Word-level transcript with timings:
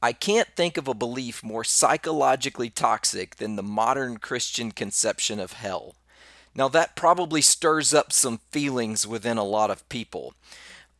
I 0.00 0.12
can't 0.12 0.48
think 0.54 0.76
of 0.76 0.86
a 0.86 0.94
belief 0.94 1.42
more 1.42 1.64
psychologically 1.64 2.70
toxic 2.70 3.36
than 3.36 3.56
the 3.56 3.62
modern 3.62 4.18
Christian 4.18 4.70
conception 4.70 5.40
of 5.40 5.54
hell. 5.54 5.96
Now, 6.54 6.68
that 6.68 6.96
probably 6.96 7.42
stirs 7.42 7.92
up 7.92 8.12
some 8.12 8.40
feelings 8.50 9.06
within 9.06 9.38
a 9.38 9.44
lot 9.44 9.70
of 9.70 9.88
people. 9.88 10.34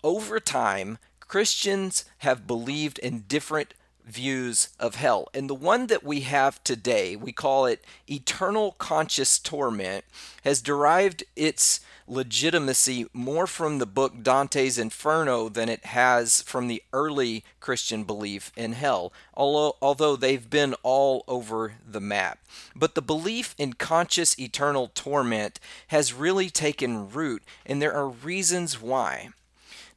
Over 0.03 0.41
time, 0.41 0.99
Christians 1.21 2.05
have 2.19 2.47
believed 2.47 2.99
in 2.99 3.25
different 3.29 3.75
views 4.09 4.71
of 4.81 4.97
hell. 4.97 5.29
And 5.35 5.49
the 5.49 5.55
one 5.55 5.87
that 5.87 6.03
we 6.03 6.21
have 6.21 6.63
today, 6.65 7.17
we 7.17 7.33
call 7.33 7.67
it 7.67 7.85
eternal 8.09 8.73
conscious 8.73 9.39
torment, 9.39 10.05
has 10.45 10.63
derived 10.63 11.25
its 11.37 11.81
legitimacy 12.09 13.07
more 13.13 13.47
from 13.47 13.79
the 13.79 13.87
book 13.87 14.23
Dante's 14.23 14.79
Inferno 14.79 15.49
than 15.49 15.69
it 15.69 15.85
has 15.87 16.43
from 16.43 16.67
the 16.67 16.83
early 16.93 17.45
Christian 17.61 18.05
belief 18.05 18.51
in 18.57 18.73
hell, 18.73 19.13
although, 19.35 19.77
although 19.83 20.17
they've 20.17 20.49
been 20.49 20.75
all 20.83 21.25
over 21.29 21.75
the 21.87 22.01
map. 22.01 22.39
But 22.75 22.95
the 22.95 23.03
belief 23.03 23.55
in 23.59 23.75
conscious 23.75 24.39
eternal 24.39 24.91
torment 24.95 25.61
has 25.89 26.15
really 26.15 26.49
taken 26.51 27.11
root, 27.11 27.43
and 27.67 27.81
there 27.81 27.95
are 27.95 28.09
reasons 28.09 28.81
why. 28.81 29.31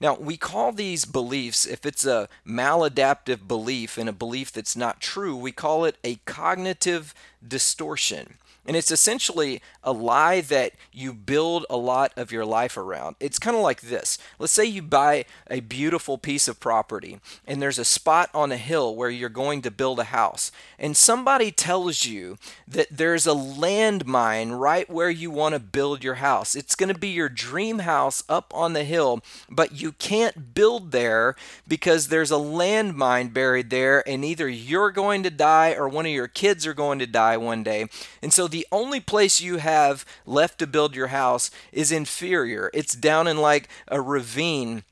Now, 0.01 0.15
we 0.15 0.35
call 0.35 0.71
these 0.71 1.05
beliefs, 1.05 1.67
if 1.67 1.85
it's 1.85 2.07
a 2.07 2.27
maladaptive 2.45 3.47
belief 3.47 3.99
and 3.99 4.09
a 4.09 4.13
belief 4.13 4.51
that's 4.51 4.75
not 4.75 4.99
true, 4.99 5.35
we 5.35 5.51
call 5.51 5.85
it 5.85 5.97
a 6.03 6.15
cognitive 6.25 7.13
distortion. 7.47 8.37
And 8.65 8.77
it's 8.77 8.91
essentially 8.91 9.61
a 9.83 9.91
lie 9.91 10.41
that 10.41 10.73
you 10.91 11.13
build 11.13 11.65
a 11.69 11.77
lot 11.77 12.13
of 12.15 12.31
your 12.31 12.45
life 12.45 12.77
around. 12.77 13.15
It's 13.19 13.39
kind 13.39 13.55
of 13.55 13.63
like 13.63 13.81
this. 13.81 14.19
Let's 14.37 14.53
say 14.53 14.65
you 14.65 14.83
buy 14.83 15.25
a 15.49 15.61
beautiful 15.61 16.19
piece 16.19 16.47
of 16.47 16.59
property 16.59 17.19
and 17.47 17.59
there's 17.59 17.79
a 17.79 17.85
spot 17.85 18.29
on 18.35 18.51
a 18.51 18.57
hill 18.57 18.95
where 18.95 19.09
you're 19.09 19.29
going 19.29 19.63
to 19.63 19.71
build 19.71 19.99
a 19.99 20.05
house. 20.05 20.51
And 20.77 20.95
somebody 20.95 21.51
tells 21.51 22.05
you 22.05 22.37
that 22.67 22.87
there's 22.91 23.25
a 23.25 23.31
landmine 23.31 24.59
right 24.59 24.87
where 24.87 25.09
you 25.09 25.31
want 25.31 25.53
to 25.53 25.59
build 25.59 26.03
your 26.03 26.15
house. 26.15 26.55
It's 26.55 26.75
going 26.75 26.93
to 26.93 26.99
be 26.99 27.09
your 27.09 27.29
dream 27.29 27.79
house 27.79 28.23
up 28.29 28.53
on 28.53 28.73
the 28.73 28.83
hill, 28.83 29.21
but 29.49 29.81
you 29.81 29.93
can't 29.93 30.53
build 30.53 30.91
there 30.91 31.35
because 31.67 32.09
there's 32.09 32.31
a 32.31 32.35
landmine 32.35 33.33
buried 33.33 33.71
there 33.71 34.07
and 34.07 34.23
either 34.23 34.47
you're 34.47 34.91
going 34.91 35.23
to 35.23 35.31
die 35.31 35.73
or 35.73 35.89
one 35.89 36.05
of 36.05 36.11
your 36.11 36.27
kids 36.27 36.67
are 36.67 36.75
going 36.75 36.99
to 36.99 37.07
die 37.07 37.37
one 37.37 37.63
day. 37.63 37.87
And 38.21 38.31
so 38.31 38.47
the 38.51 38.67
only 38.71 38.99
place 38.99 39.41
you 39.41 39.57
have 39.57 40.05
left 40.25 40.59
to 40.59 40.67
build 40.67 40.95
your 40.95 41.07
house 41.07 41.51
is 41.71 41.91
inferior. 41.91 42.69
It's 42.73 42.93
down 42.93 43.27
in 43.27 43.37
like 43.37 43.67
a 43.87 43.99
ravine. 44.01 44.83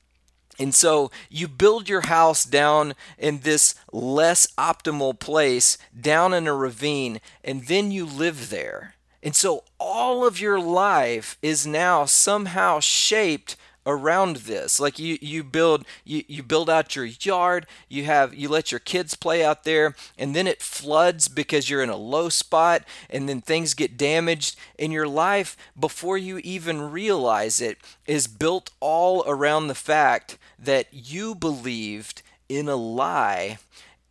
And 0.58 0.74
so 0.74 1.10
you 1.30 1.48
build 1.48 1.88
your 1.88 2.02
house 2.02 2.44
down 2.44 2.94
in 3.16 3.40
this 3.40 3.74
less 3.92 4.46
optimal 4.58 5.18
place, 5.18 5.78
down 5.98 6.34
in 6.34 6.46
a 6.46 6.54
ravine, 6.54 7.20
and 7.42 7.66
then 7.66 7.90
you 7.90 8.04
live 8.04 8.50
there. 8.50 8.94
And 9.22 9.34
so 9.34 9.64
all 9.78 10.26
of 10.26 10.40
your 10.40 10.60
life 10.60 11.38
is 11.42 11.66
now 11.66 12.04
somehow 12.04 12.80
shaped 12.80 13.56
around 13.86 14.36
this. 14.36 14.78
Like 14.80 14.98
you 14.98 15.18
you 15.20 15.42
build 15.42 15.84
you, 16.04 16.24
you 16.28 16.42
build 16.42 16.68
out 16.68 16.94
your 16.94 17.06
yard 17.06 17.66
you 17.88 18.04
have 18.04 18.34
you 18.34 18.48
let 18.48 18.70
your 18.70 18.78
kids 18.78 19.14
play 19.14 19.44
out 19.44 19.64
there 19.64 19.94
and 20.18 20.34
then 20.34 20.46
it 20.46 20.62
floods 20.62 21.28
because 21.28 21.68
you're 21.68 21.82
in 21.82 21.88
a 21.88 21.96
low 21.96 22.28
spot 22.28 22.84
and 23.08 23.28
then 23.28 23.40
things 23.40 23.74
get 23.74 23.96
damaged 23.96 24.56
in 24.78 24.90
your 24.90 25.08
life 25.08 25.56
before 25.78 26.18
you 26.18 26.38
even 26.38 26.90
realize 26.90 27.60
it 27.60 27.78
is 28.06 28.26
built 28.26 28.70
all 28.80 29.24
around 29.26 29.66
the 29.68 29.74
fact 29.74 30.38
that 30.58 30.86
you 30.92 31.34
believed 31.34 32.22
in 32.48 32.68
a 32.68 32.76
lie 32.76 33.58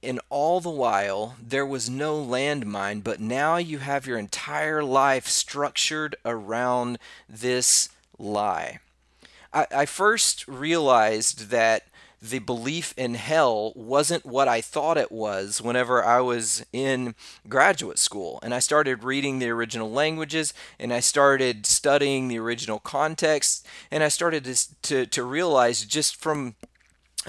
and 0.02 0.20
all 0.30 0.62
the 0.62 0.70
while 0.70 1.36
there 1.42 1.66
was 1.66 1.90
no 1.90 2.23
landmine 2.23 3.03
but 3.03 3.20
now 3.20 3.58
you 3.58 3.80
have 3.80 4.08
your 4.08 4.17
entire 4.17 4.84
life 4.84 5.28
structured 5.28 6.16
around 6.25 6.97
this 7.28 7.90
lie 8.18 8.80
I, 9.54 9.68
I 9.72 9.86
first 9.86 10.48
realized 10.48 11.50
that 11.50 11.84
the 12.22 12.40
belief 12.40 12.94
in 12.98 13.14
hell 13.14 13.72
wasn't 13.76 14.26
what 14.26 14.48
I 14.48 14.60
thought 14.60 14.98
it 14.98 15.12
was 15.12 15.62
whenever 15.62 16.04
I 16.04 16.20
was 16.20 16.66
in 16.74 17.16
graduate 17.48 17.98
school. 17.98 18.40
And 18.44 18.54
I 18.54 18.60
started 18.60 19.04
reading 19.04 19.40
the 19.40 19.50
original 19.50 19.90
languages 19.90 20.54
and 20.78 20.92
I 20.92 21.00
started 21.00 21.66
studying 21.66 22.28
the 22.28 22.40
original 22.40 22.80
context. 22.80 23.66
And 23.90 24.04
I 24.04 24.10
started 24.10 24.44
to, 24.46 24.82
to, 24.82 25.06
to 25.06 25.24
realize 25.24 25.86
just 25.86 26.18
from 26.18 26.56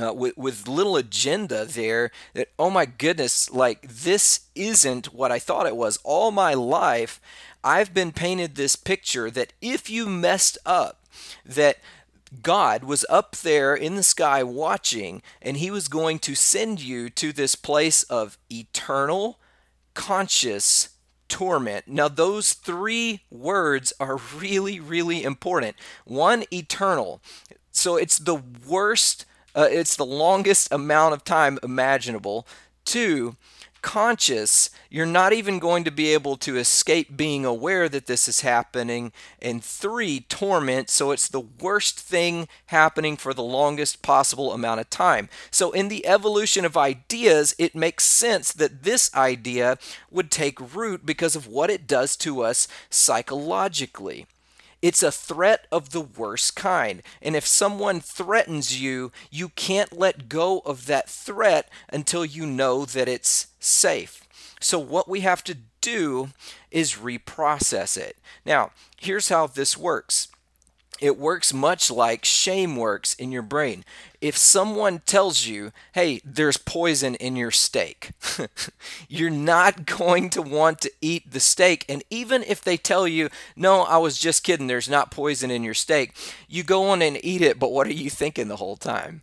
uh, 0.01 0.13
with, 0.13 0.37
with 0.37 0.69
little 0.69 0.97
agenda 0.97 1.65
there 1.65 2.11
that, 2.35 2.49
oh 2.59 2.71
my 2.71 2.87
goodness, 2.87 3.51
like 3.51 3.83
this 3.83 4.47
isn't 4.55 5.13
what 5.13 5.33
I 5.33 5.39
thought 5.39 5.67
it 5.67 5.77
was. 5.77 5.99
All 6.05 6.31
my 6.31 6.55
life, 6.55 7.21
I've 7.63 7.93
been 7.93 8.13
painted 8.13 8.55
this 8.55 8.77
picture 8.77 9.31
that 9.31 9.53
if 9.61 9.91
you 9.91 10.07
messed 10.07 10.59
up, 10.65 10.97
that 11.45 11.79
God 12.43 12.85
was 12.85 13.05
up 13.09 13.37
there 13.37 13.75
in 13.75 13.97
the 13.97 14.03
sky 14.03 14.43
watching, 14.43 15.23
and 15.43 15.57
he 15.57 15.71
was 15.71 15.89
going 15.89 16.19
to 16.21 16.35
send 16.35 16.81
you 16.81 17.11
to 17.11 17.33
this 17.33 17.57
place 17.57 18.05
of 18.05 18.39
eternal, 18.51 19.41
conscious 19.95 20.91
torment. 21.29 21.89
Now, 21.89 22.09
those 22.09 22.53
three 22.53 23.23
words 23.31 23.93
are 23.99 24.19
really, 24.37 24.79
really 24.79 25.25
important. 25.25 25.77
One, 26.05 26.45
eternal. 26.53 27.21
So 27.73 27.97
it's 27.97 28.19
the 28.19 28.43
worst, 28.67 29.25
uh, 29.55 29.69
it's 29.71 29.97
the 29.97 30.07
longest 30.07 30.73
amount 30.73 31.15
of 31.15 31.25
time 31.25 31.59
imaginable. 31.63 32.47
Two, 32.85 33.37
conscious, 33.83 34.71
you're 34.89 35.07
not 35.07 35.33
even 35.33 35.59
going 35.59 35.85
to 35.85 35.91
be 35.91 36.13
able 36.13 36.37
to 36.39 36.57
escape 36.57 37.17
being 37.17 37.45
aware 37.45 37.89
that 37.89 38.07
this 38.07 38.29
is 38.29 38.41
happening. 38.41 39.13
And 39.41 39.63
three, 39.63 40.21
torment. 40.21 40.91
So 40.91 41.11
it's 41.11 41.29
the 41.29 41.41
worst 41.41 41.99
thing 41.99 42.49
happening 42.67 43.17
for 43.17 43.35
the 43.35 43.43
longest 43.43 44.03
possible 44.03 44.53
amount 44.53 44.81
of 44.81 44.91
time. 44.91 45.29
So 45.51 45.73
in 45.73 45.89
the 45.89 46.07
evolution 46.07 46.65
of 46.65 46.77
ideas, 46.77 47.55
it 47.59 47.75
makes 47.75 48.05
sense 48.05 48.53
that 48.53 48.83
this 48.83 49.15
idea 49.15 49.79
would 50.11 50.31
take 50.31 50.75
root 50.75 51.07
because 51.07 51.37
of 51.37 51.47
what 51.47 51.71
it 51.71 51.87
does 51.87 52.17
to 52.19 52.43
us 52.43 52.69
psychologically. 52.91 54.27
It's 54.83 55.03
a 55.03 55.13
threat 55.13 55.67
of 55.71 55.91
the 55.91 56.01
worst 56.01 56.57
kind. 56.57 57.03
And 57.21 57.37
if 57.37 57.47
someone 57.47 58.01
threatens 58.01 58.81
you, 58.81 59.13
you 59.31 59.51
can't 59.51 59.93
let 59.93 60.29
go 60.29 60.61
of 60.61 60.87
that 60.87 61.09
threat 61.09 61.69
until 61.91 62.25
you 62.25 62.47
know 62.47 62.85
that 62.87 63.09
it's 63.09 63.49
safe. 63.59 64.27
So, 64.61 64.79
what 64.79 65.09
we 65.09 65.21
have 65.21 65.43
to 65.45 65.57
do 65.81 66.31
is 66.71 66.97
reprocess 66.97 67.97
it. 67.97 68.17
Now, 68.45 68.73
here's 68.99 69.29
how 69.29 69.47
this 69.47 69.77
works 69.77 70.29
it 71.01 71.19
works 71.19 71.53
much 71.53 71.91
like 71.91 72.25
shame 72.25 72.77
works 72.77 73.15
in 73.15 73.33
your 73.33 73.43
brain. 73.43 73.85
If 74.21 74.37
someone 74.37 75.01
tells 75.07 75.47
you, 75.47 75.73
hey, 75.95 76.21
there's 76.25 76.59
poison 76.59 77.15
in 77.15 77.37
your 77.37 77.51
steak, 77.51 78.11
you're 79.09 79.31
not 79.31 79.87
going 79.87 80.29
to 80.31 80.43
want 80.43 80.81
to 80.83 80.93
eat 81.01 81.31
the 81.31 81.41
steak. 81.41 81.87
And 81.89 82.05
even 82.11 82.43
if 82.43 82.63
they 82.63 82.77
tell 82.77 83.09
you, 83.09 83.31
no, 83.57 83.83
I 83.83 83.97
was 83.97 84.19
just 84.19 84.45
kidding, 84.45 84.67
there's 84.67 84.91
not 84.91 85.11
poison 85.11 85.51
in 85.51 85.65
your 85.65 85.75
steak, 85.75 86.13
you 86.49 86.63
go 86.63 86.91
on 86.91 87.01
and 87.01 87.19
eat 87.25 87.41
it, 87.41 87.59
but 87.59 87.73
what 87.73 87.87
are 87.87 87.93
you 87.93 88.11
thinking 88.11 88.49
the 88.49 88.57
whole 88.57 88.77
time? 88.77 89.23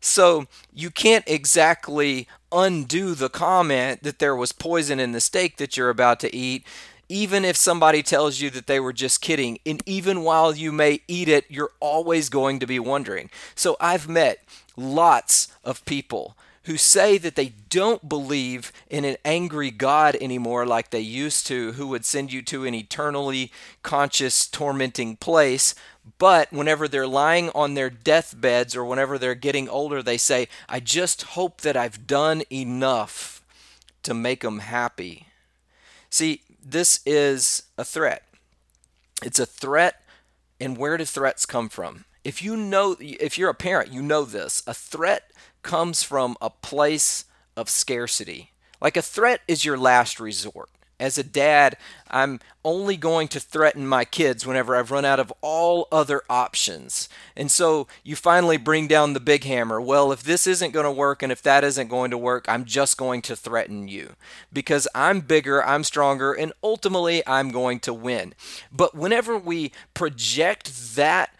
So 0.00 0.46
you 0.72 0.90
can't 0.90 1.24
exactly 1.26 2.26
undo 2.50 3.14
the 3.14 3.28
comment 3.28 4.02
that 4.02 4.18
there 4.18 4.34
was 4.34 4.52
poison 4.52 4.98
in 4.98 5.12
the 5.12 5.20
steak 5.20 5.58
that 5.58 5.76
you're 5.76 5.90
about 5.90 6.18
to 6.20 6.34
eat 6.34 6.64
even 7.10 7.44
if 7.44 7.56
somebody 7.56 8.02
tells 8.02 8.40
you 8.40 8.50
that 8.50 8.68
they 8.68 8.78
were 8.78 8.92
just 8.92 9.20
kidding, 9.20 9.58
and 9.66 9.82
even 9.84 10.22
while 10.22 10.54
you 10.54 10.70
may 10.70 11.00
eat 11.08 11.28
it, 11.28 11.44
you're 11.48 11.72
always 11.80 12.28
going 12.28 12.60
to 12.60 12.66
be 12.66 12.78
wondering. 12.78 13.28
So 13.56 13.76
I've 13.80 14.08
met 14.08 14.44
lots 14.76 15.48
of 15.64 15.84
people 15.84 16.36
who 16.64 16.76
say 16.76 17.18
that 17.18 17.34
they 17.34 17.52
don't 17.68 18.08
believe 18.08 18.70
in 18.88 19.04
an 19.04 19.16
angry 19.24 19.72
God 19.72 20.16
anymore 20.20 20.64
like 20.64 20.90
they 20.90 21.00
used 21.00 21.48
to, 21.48 21.72
who 21.72 21.88
would 21.88 22.04
send 22.04 22.32
you 22.32 22.42
to 22.42 22.64
an 22.64 22.74
eternally 22.74 23.50
conscious, 23.82 24.46
tormenting 24.46 25.16
place. 25.16 25.74
But 26.18 26.52
whenever 26.52 26.86
they're 26.86 27.08
lying 27.08 27.50
on 27.56 27.74
their 27.74 27.90
deathbeds 27.90 28.76
or 28.76 28.84
whenever 28.84 29.18
they're 29.18 29.34
getting 29.34 29.68
older, 29.68 30.00
they 30.00 30.18
say, 30.18 30.48
I 30.68 30.78
just 30.78 31.22
hope 31.22 31.62
that 31.62 31.76
I've 31.76 32.06
done 32.06 32.44
enough 32.52 33.42
to 34.04 34.14
make 34.14 34.42
them 34.42 34.60
happy. 34.60 35.26
See, 36.08 36.42
this 36.62 37.00
is 37.06 37.64
a 37.76 37.84
threat. 37.84 38.22
It's 39.22 39.38
a 39.38 39.46
threat, 39.46 40.02
and 40.60 40.76
where 40.76 40.96
do 40.96 41.04
threats 41.04 41.46
come 41.46 41.68
from? 41.68 42.04
If 42.24 42.42
you 42.42 42.56
know, 42.56 42.96
if 43.00 43.38
you're 43.38 43.50
a 43.50 43.54
parent, 43.54 43.92
you 43.92 44.02
know 44.02 44.24
this. 44.24 44.62
A 44.66 44.74
threat 44.74 45.30
comes 45.62 46.02
from 46.02 46.36
a 46.40 46.50
place 46.50 47.24
of 47.56 47.68
scarcity. 47.68 48.52
Like 48.80 48.96
a 48.96 49.02
threat 49.02 49.40
is 49.46 49.64
your 49.64 49.78
last 49.78 50.20
resort. 50.20 50.70
As 51.00 51.16
a 51.16 51.24
dad, 51.24 51.78
I'm 52.10 52.40
only 52.62 52.98
going 52.98 53.26
to 53.28 53.40
threaten 53.40 53.86
my 53.86 54.04
kids 54.04 54.46
whenever 54.46 54.76
I've 54.76 54.90
run 54.90 55.06
out 55.06 55.18
of 55.18 55.32
all 55.40 55.88
other 55.90 56.20
options. 56.28 57.08
And 57.34 57.50
so 57.50 57.88
you 58.04 58.16
finally 58.16 58.58
bring 58.58 58.86
down 58.86 59.14
the 59.14 59.20
big 59.20 59.44
hammer. 59.44 59.80
Well, 59.80 60.12
if 60.12 60.22
this 60.22 60.46
isn't 60.46 60.72
going 60.72 60.84
to 60.84 60.90
work 60.90 61.22
and 61.22 61.32
if 61.32 61.40
that 61.42 61.64
isn't 61.64 61.88
going 61.88 62.10
to 62.10 62.18
work, 62.18 62.44
I'm 62.48 62.66
just 62.66 62.98
going 62.98 63.22
to 63.22 63.34
threaten 63.34 63.88
you 63.88 64.14
because 64.52 64.86
I'm 64.94 65.20
bigger, 65.20 65.64
I'm 65.64 65.84
stronger, 65.84 66.34
and 66.34 66.52
ultimately 66.62 67.26
I'm 67.26 67.50
going 67.50 67.80
to 67.80 67.94
win. 67.94 68.34
But 68.70 68.94
whenever 68.94 69.38
we 69.38 69.72
project 69.94 70.96
that 70.96 71.34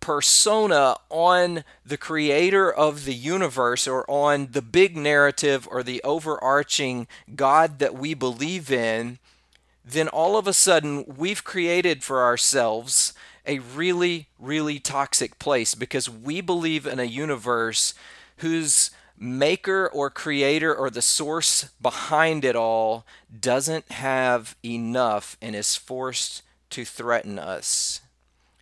persona 0.00 0.96
on 1.08 1.64
the 1.84 1.96
creator 1.96 2.72
of 2.72 3.04
the 3.04 3.14
universe 3.14 3.86
or 3.86 4.10
on 4.10 4.48
the 4.52 4.62
big 4.62 4.96
narrative 4.96 5.68
or 5.70 5.82
the 5.82 6.02
overarching 6.02 7.06
God 7.36 7.78
that 7.78 7.94
we 7.94 8.14
believe 8.14 8.70
in, 8.70 9.18
then 9.84 10.08
all 10.08 10.36
of 10.36 10.46
a 10.46 10.52
sudden 10.52 11.04
we've 11.16 11.44
created 11.44 12.02
for 12.02 12.22
ourselves 12.22 13.12
a 13.46 13.58
really, 13.58 14.28
really 14.38 14.78
toxic 14.78 15.38
place 15.38 15.74
because 15.74 16.08
we 16.08 16.40
believe 16.40 16.86
in 16.86 16.98
a 16.98 17.04
universe 17.04 17.94
whose 18.38 18.90
maker 19.18 19.88
or 19.92 20.08
creator 20.08 20.74
or 20.74 20.88
the 20.88 21.02
source 21.02 21.64
behind 21.80 22.44
it 22.44 22.56
all 22.56 23.04
doesn't 23.38 23.90
have 23.92 24.56
enough 24.64 25.36
and 25.42 25.54
is 25.54 25.76
forced 25.76 26.42
to 26.70 26.84
threaten 26.84 27.38
us. 27.38 28.00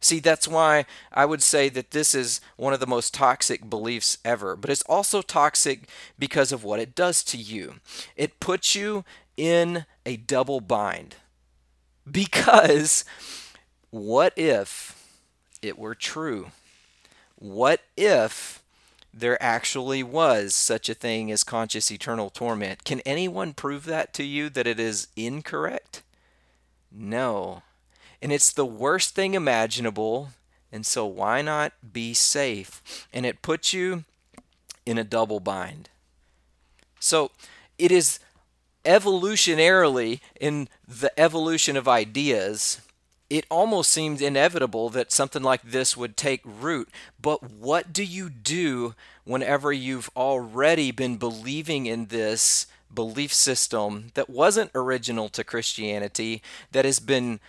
See, 0.01 0.21
that's 0.21 0.47
why 0.47 0.87
I 1.13 1.25
would 1.25 1.43
say 1.43 1.69
that 1.71 1.91
this 1.91 2.15
is 2.15 2.41
one 2.57 2.73
of 2.73 2.81
the 2.81 2.87
most 2.87 3.13
toxic 3.15 3.69
beliefs 3.69 4.19
ever. 4.25 4.57
But 4.57 4.71
it's 4.71 4.83
also 4.83 5.23
toxic 5.23 5.89
because 6.19 6.53
of 6.53 6.65
what 6.65 6.81
it 6.81 6.95
does 6.95 7.25
to 7.25 7.37
you. 7.37 7.75
It 8.17 8.41
puts 8.41 8.75
you 8.75 9.05
in 9.37 9.87
a 10.07 10.17
double 10.17 10.61
bind. 10.61 11.17
Because 12.11 13.05
what 13.91 14.33
if 14.37 14.95
it 15.63 15.79
were 15.79 15.95
true? 15.95 16.51
What 17.37 17.81
if 17.97 18.63
there 19.13 19.43
actually 19.43 20.03
was 20.03 20.55
such 20.55 20.89
a 20.89 20.95
thing 20.95 21.31
as 21.33 21.45
conscious 21.45 21.91
eternal 21.91 22.31
torment? 22.31 22.85
Can 22.85 23.01
anyone 23.01 23.53
prove 23.53 23.85
that 23.87 24.13
to 24.15 24.25
you 24.25 24.49
that 24.51 24.67
it 24.67 24.79
is 24.79 25.09
incorrect? 25.17 26.03
No. 26.91 27.63
And 28.21 28.33
it's 28.33 28.53
the 28.53 28.67
worst 28.67 29.15
thing 29.15 29.35
imaginable. 29.35 30.31
And 30.73 30.85
so, 30.85 31.07
why 31.07 31.43
not 31.43 31.73
be 31.93 32.15
safe? 32.15 33.07
And 33.13 33.25
it 33.25 33.43
puts 33.43 33.73
you 33.73 34.05
in 34.85 34.99
a 34.99 35.05
double 35.05 35.41
bind. 35.41 35.89
So, 37.01 37.31
it 37.79 37.93
is 37.93 38.19
evolutionarily 38.85 40.21
in 40.41 40.69
the 40.87 41.19
evolution 41.19 41.77
of 41.77 41.87
ideas. 41.87 42.81
It 43.31 43.45
almost 43.51 43.91
seems 43.91 44.23
inevitable 44.23 44.89
that 44.91 45.13
something 45.13 45.43
like 45.43 45.63
this 45.63 45.97
would 45.97 46.17
take 46.17 46.41
root. 46.45 46.89
But 47.21 47.43
what 47.51 47.93
do 47.93 48.03
you 48.03 48.31
do 48.31 48.95
whenever 49.25 49.73
you've 49.73 50.11
already 50.17 50.91
been 50.91 51.19
believing 51.19 51.87
in 51.87 52.07
this 52.07 52.67
belief 52.93 53.33
system 53.33 54.07
that 54.15 54.31
wasn't 54.31 54.71
original 54.75 55.29
to 55.29 55.45
Christianity, 55.45 56.43
that 56.73 56.87
has 56.87 57.01
been 57.01 57.41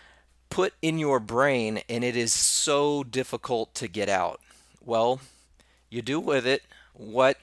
put 0.50 0.74
in 0.81 1.00
your 1.00 1.19
brain 1.19 1.81
and 1.88 2.04
it 2.04 2.16
is 2.16 2.34
so 2.34 3.04
difficult 3.04 3.74
to 3.75 3.88
get 3.88 4.10
out? 4.10 4.40
Well, 4.84 5.22
you 5.90 6.01
do 6.01 6.19
with 6.19 6.46
it 6.46 6.63
what 6.94 7.38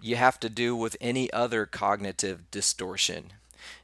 you 0.00 0.16
have 0.16 0.38
to 0.40 0.48
do 0.48 0.76
with 0.76 0.96
any 1.00 1.32
other 1.32 1.66
cognitive 1.66 2.50
distortion. 2.50 3.32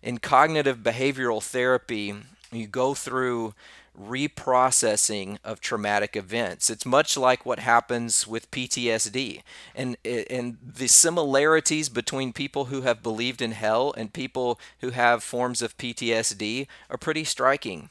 In 0.02 0.18
cognitive 0.18 0.78
behavioral 0.78 1.42
therapy, 1.42 2.14
you 2.52 2.66
go 2.66 2.94
through 2.94 3.54
reprocessing 4.00 5.38
of 5.44 5.60
traumatic 5.60 6.16
events. 6.16 6.68
It's 6.68 6.84
much 6.84 7.16
like 7.16 7.46
what 7.46 7.60
happens 7.60 8.26
with 8.26 8.50
PTSD. 8.50 9.42
And, 9.74 9.96
and 10.04 10.58
the 10.62 10.88
similarities 10.88 11.88
between 11.88 12.32
people 12.32 12.66
who 12.66 12.82
have 12.82 13.02
believed 13.02 13.40
in 13.40 13.52
hell 13.52 13.94
and 13.96 14.12
people 14.12 14.58
who 14.80 14.90
have 14.90 15.22
forms 15.22 15.62
of 15.62 15.76
PTSD 15.76 16.66
are 16.90 16.98
pretty 16.98 17.24
striking 17.24 17.90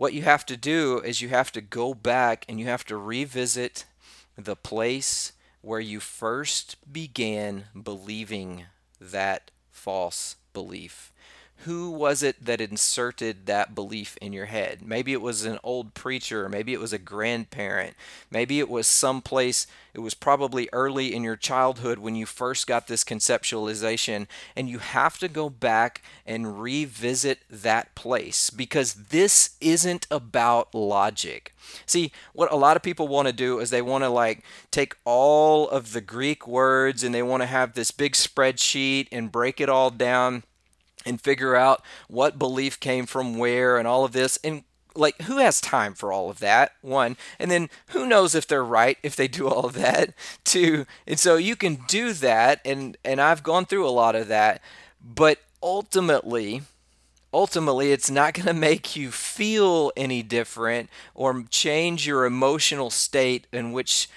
what 0.00 0.14
you 0.14 0.22
have 0.22 0.46
to 0.46 0.56
do 0.56 0.98
is 1.00 1.20
you 1.20 1.28
have 1.28 1.52
to 1.52 1.60
go 1.60 1.92
back 1.92 2.46
and 2.48 2.58
you 2.58 2.64
have 2.64 2.86
to 2.86 2.96
revisit 2.96 3.84
the 4.34 4.56
place 4.56 5.32
where 5.60 5.78
you 5.78 6.00
first 6.00 6.74
began 6.90 7.66
believing 7.82 8.64
that 8.98 9.50
false 9.70 10.36
belief. 10.54 11.12
Who 11.64 11.90
was 11.90 12.22
it 12.22 12.42
that 12.42 12.60
inserted 12.60 13.44
that 13.44 13.74
belief 13.74 14.16
in 14.22 14.32
your 14.32 14.46
head? 14.46 14.80
Maybe 14.82 15.12
it 15.12 15.20
was 15.20 15.44
an 15.44 15.58
old 15.62 15.92
preacher, 15.92 16.48
maybe 16.48 16.72
it 16.72 16.80
was 16.80 16.94
a 16.94 16.98
grandparent, 16.98 17.96
maybe 18.30 18.60
it 18.60 18.68
was 18.70 18.86
someplace, 18.86 19.66
it 19.92 20.00
was 20.00 20.14
probably 20.14 20.70
early 20.72 21.14
in 21.14 21.22
your 21.22 21.36
childhood 21.36 21.98
when 21.98 22.14
you 22.14 22.24
first 22.24 22.66
got 22.66 22.86
this 22.86 23.04
conceptualization. 23.04 24.26
And 24.56 24.70
you 24.70 24.78
have 24.78 25.18
to 25.18 25.28
go 25.28 25.50
back 25.50 26.02
and 26.24 26.62
revisit 26.62 27.40
that 27.50 27.94
place 27.94 28.48
because 28.48 28.94
this 28.94 29.56
isn't 29.60 30.06
about 30.10 30.74
logic. 30.74 31.54
See, 31.84 32.10
what 32.32 32.50
a 32.50 32.56
lot 32.56 32.76
of 32.76 32.82
people 32.82 33.06
want 33.06 33.28
to 33.28 33.32
do 33.32 33.58
is 33.58 33.68
they 33.68 33.82
want 33.82 34.04
to 34.04 34.08
like 34.08 34.44
take 34.70 34.96
all 35.04 35.68
of 35.68 35.92
the 35.92 36.00
Greek 36.00 36.46
words 36.46 37.04
and 37.04 37.14
they 37.14 37.22
want 37.22 37.42
to 37.42 37.46
have 37.46 37.74
this 37.74 37.90
big 37.90 38.12
spreadsheet 38.12 39.08
and 39.12 39.30
break 39.30 39.60
it 39.60 39.68
all 39.68 39.90
down 39.90 40.44
and 41.04 41.20
figure 41.20 41.56
out 41.56 41.82
what 42.08 42.38
belief 42.38 42.78
came 42.80 43.06
from 43.06 43.38
where 43.38 43.76
and 43.76 43.86
all 43.86 44.04
of 44.04 44.12
this. 44.12 44.38
And 44.44 44.64
like 44.94 45.22
who 45.22 45.38
has 45.38 45.60
time 45.60 45.94
for 45.94 46.12
all 46.12 46.30
of 46.30 46.40
that? 46.40 46.72
One. 46.82 47.16
And 47.38 47.50
then 47.50 47.70
who 47.88 48.06
knows 48.06 48.34
if 48.34 48.46
they're 48.46 48.64
right 48.64 48.98
if 49.02 49.16
they 49.16 49.28
do 49.28 49.48
all 49.48 49.66
of 49.66 49.74
that? 49.74 50.14
Two. 50.44 50.86
And 51.06 51.18
so 51.18 51.36
you 51.36 51.56
can 51.56 51.76
do 51.88 52.12
that 52.14 52.60
and 52.64 52.96
and 53.04 53.20
I've 53.20 53.42
gone 53.42 53.66
through 53.66 53.86
a 53.86 53.90
lot 53.90 54.16
of 54.16 54.28
that. 54.28 54.62
But 55.02 55.38
ultimately 55.62 56.62
ultimately 57.32 57.92
it's 57.92 58.10
not 58.10 58.34
going 58.34 58.46
to 58.46 58.54
make 58.54 58.96
you 58.96 59.10
feel 59.10 59.92
any 59.96 60.22
different 60.22 60.90
or 61.14 61.44
change 61.50 62.06
your 62.06 62.24
emotional 62.24 62.90
state 62.90 63.46
in 63.52 63.72
which 63.72 64.08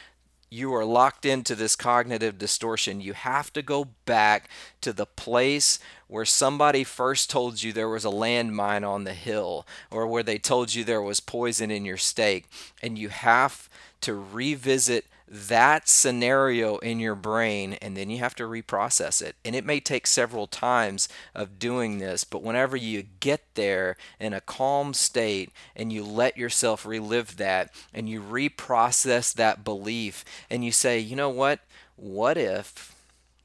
you 0.53 0.73
are 0.73 0.85
locked 0.85 1.25
into 1.25 1.55
this 1.55 1.75
cognitive 1.75 2.37
distortion. 2.37 3.01
You 3.01 3.13
have 3.13 3.51
to 3.53 3.63
go 3.63 3.87
back 4.05 4.49
to 4.81 4.93
the 4.93 5.07
place 5.07 5.79
where 6.07 6.25
somebody 6.25 6.83
first 6.83 7.29
told 7.29 7.61
you 7.61 7.73
there 7.73 7.89
was 7.89 8.05
a 8.05 8.09
landmine 8.09 8.87
on 8.87 9.03
the 9.03 9.13
hill 9.13 9.65
or 9.89 10.07
where 10.07 10.23
they 10.23 10.37
told 10.37 10.73
you 10.73 10.83
there 10.83 11.01
was 11.01 11.19
poison 11.19 11.71
in 11.71 11.85
your 11.85 11.97
steak. 11.97 12.45
And 12.81 12.97
you 12.97 13.09
have 13.09 13.69
to 14.01 14.13
revisit 14.13 15.05
that 15.33 15.87
scenario 15.87 16.77
in 16.77 16.99
your 16.99 17.15
brain 17.15 17.73
and 17.81 17.97
then 17.97 18.09
you 18.09 18.19
have 18.19 18.35
to 18.35 18.43
reprocess 18.43 19.19
it. 19.19 19.35
And 19.43 19.55
it 19.55 19.65
may 19.65 19.79
take 19.79 20.05
several 20.05 20.45
times 20.45 21.09
of 21.33 21.57
doing 21.57 21.97
this, 21.97 22.23
but 22.23 22.43
whenever 22.43 22.77
you 22.77 23.05
get 23.19 23.41
there 23.55 23.97
in 24.19 24.33
a 24.33 24.41
calm 24.41 24.93
state 24.93 25.51
and 25.75 25.91
you 25.91 26.03
let 26.03 26.37
yourself 26.37 26.85
relive 26.85 27.37
that 27.37 27.73
and 27.93 28.07
you 28.07 28.21
reprocess 28.21 29.33
that 29.33 29.63
belief 29.63 30.23
and 30.51 30.63
you 30.63 30.71
say, 30.71 30.99
you 30.99 31.15
know 31.15 31.29
what? 31.29 31.61
What 31.95 32.37
if, 32.37 32.95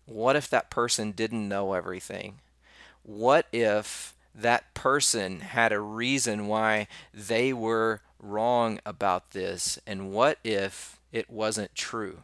what 0.04 0.36
if 0.36 0.50
that 0.50 0.70
person 0.70 1.12
didn't 1.12 1.48
know 1.48 1.72
everything? 1.72 2.40
What 3.08 3.46
if 3.52 4.14
that 4.34 4.74
person 4.74 5.40
had 5.40 5.72
a 5.72 5.80
reason 5.80 6.46
why 6.46 6.88
they 7.14 7.54
were 7.54 8.02
wrong 8.20 8.80
about 8.84 9.30
this? 9.30 9.78
And 9.86 10.12
what 10.12 10.38
if 10.44 10.98
it 11.12 11.30
wasn't 11.30 11.74
true. 11.74 12.22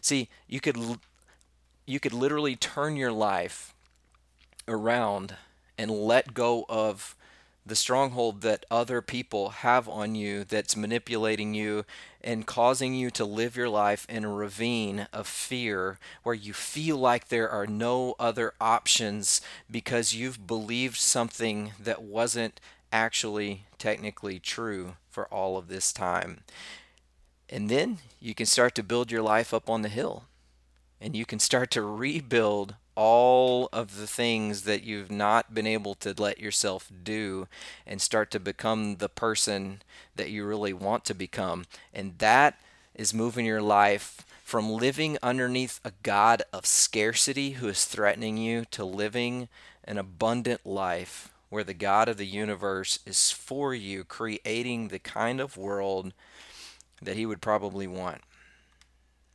See, 0.00 0.28
you 0.46 0.60
could 0.60 0.78
you 1.86 2.00
could 2.00 2.12
literally 2.12 2.56
turn 2.56 2.96
your 2.96 3.12
life 3.12 3.74
around 4.66 5.34
and 5.76 5.90
let 5.90 6.32
go 6.32 6.64
of 6.68 7.16
the 7.66 7.74
stronghold 7.74 8.42
that 8.42 8.66
other 8.70 9.00
people 9.00 9.50
have 9.50 9.88
on 9.88 10.14
you 10.14 10.44
that's 10.44 10.76
manipulating 10.76 11.54
you 11.54 11.84
and 12.20 12.46
causing 12.46 12.94
you 12.94 13.10
to 13.10 13.24
live 13.24 13.56
your 13.56 13.68
life 13.68 14.06
in 14.08 14.24
a 14.24 14.28
ravine 14.28 15.06
of 15.12 15.26
fear 15.26 15.98
where 16.22 16.34
you 16.34 16.52
feel 16.52 16.96
like 16.96 17.28
there 17.28 17.48
are 17.48 17.66
no 17.66 18.14
other 18.18 18.52
options 18.60 19.40
because 19.70 20.14
you've 20.14 20.46
believed 20.46 20.96
something 20.96 21.72
that 21.80 22.02
wasn't 22.02 22.60
actually 22.92 23.64
technically 23.78 24.38
true 24.38 24.96
for 25.10 25.26
all 25.26 25.56
of 25.56 25.68
this 25.68 25.92
time. 25.92 26.40
And 27.48 27.68
then 27.68 27.98
you 28.20 28.34
can 28.34 28.46
start 28.46 28.74
to 28.74 28.82
build 28.82 29.10
your 29.10 29.22
life 29.22 29.54
up 29.54 29.70
on 29.70 29.82
the 29.82 29.88
hill. 29.88 30.24
And 31.00 31.14
you 31.14 31.26
can 31.26 31.38
start 31.38 31.70
to 31.72 31.82
rebuild 31.82 32.76
all 32.96 33.68
of 33.72 33.98
the 33.98 34.06
things 34.06 34.62
that 34.62 34.84
you've 34.84 35.10
not 35.10 35.54
been 35.54 35.66
able 35.66 35.94
to 35.96 36.14
let 36.16 36.38
yourself 36.38 36.90
do 37.02 37.48
and 37.86 38.00
start 38.00 38.30
to 38.30 38.40
become 38.40 38.96
the 38.96 39.08
person 39.08 39.82
that 40.16 40.30
you 40.30 40.44
really 40.44 40.72
want 40.72 41.04
to 41.04 41.14
become. 41.14 41.64
And 41.92 42.18
that 42.18 42.58
is 42.94 43.12
moving 43.12 43.46
your 43.46 43.62
life 43.62 44.24
from 44.44 44.70
living 44.70 45.18
underneath 45.22 45.80
a 45.84 45.92
God 46.02 46.42
of 46.52 46.66
scarcity 46.66 47.52
who 47.52 47.68
is 47.68 47.84
threatening 47.84 48.36
you 48.36 48.64
to 48.70 48.84
living 48.84 49.48
an 49.84 49.98
abundant 49.98 50.64
life 50.64 51.30
where 51.48 51.64
the 51.64 51.74
God 51.74 52.08
of 52.08 52.16
the 52.16 52.26
universe 52.26 52.98
is 53.06 53.30
for 53.30 53.74
you, 53.74 54.04
creating 54.04 54.88
the 54.88 54.98
kind 54.98 55.40
of 55.40 55.56
world 55.56 56.12
that 57.00 57.16
He 57.16 57.26
would 57.26 57.40
probably 57.40 57.86
want. 57.86 58.20